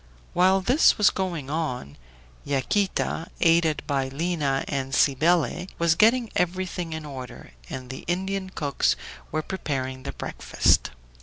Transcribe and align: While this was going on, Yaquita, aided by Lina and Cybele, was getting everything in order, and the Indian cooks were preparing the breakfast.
While 0.33 0.61
this 0.61 0.97
was 0.97 1.11
going 1.11 1.51
on, 1.51 1.95
Yaquita, 2.43 3.27
aided 3.39 3.83
by 3.85 4.07
Lina 4.07 4.63
and 4.67 4.95
Cybele, 4.95 5.67
was 5.77 5.93
getting 5.93 6.31
everything 6.35 6.93
in 6.93 7.05
order, 7.05 7.51
and 7.69 7.91
the 7.91 8.03
Indian 8.07 8.49
cooks 8.49 8.95
were 9.31 9.43
preparing 9.43 10.01
the 10.01 10.11
breakfast. 10.13 10.89